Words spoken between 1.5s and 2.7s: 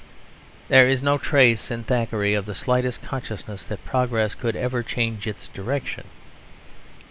in Thackeray of the